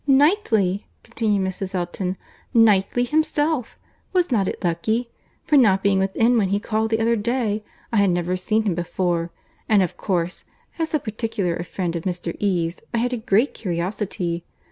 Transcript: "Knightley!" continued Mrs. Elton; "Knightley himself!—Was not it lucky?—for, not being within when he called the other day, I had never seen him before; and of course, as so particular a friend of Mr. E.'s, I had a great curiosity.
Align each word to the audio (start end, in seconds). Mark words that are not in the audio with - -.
"Knightley!" 0.07 0.87
continued 1.03 1.47
Mrs. 1.47 1.75
Elton; 1.75 2.17
"Knightley 2.55 3.03
himself!—Was 3.03 4.31
not 4.31 4.47
it 4.47 4.63
lucky?—for, 4.63 5.57
not 5.57 5.83
being 5.83 5.99
within 5.99 6.39
when 6.39 6.47
he 6.49 6.59
called 6.59 6.89
the 6.89 6.99
other 6.99 7.15
day, 7.15 7.63
I 7.93 7.97
had 7.97 8.09
never 8.09 8.35
seen 8.35 8.63
him 8.63 8.73
before; 8.73 9.29
and 9.69 9.83
of 9.83 9.97
course, 9.97 10.43
as 10.79 10.89
so 10.89 10.97
particular 10.97 11.55
a 11.55 11.63
friend 11.63 11.95
of 11.95 12.05
Mr. 12.05 12.35
E.'s, 12.39 12.81
I 12.91 12.97
had 12.97 13.13
a 13.13 13.17
great 13.17 13.53
curiosity. 13.53 14.43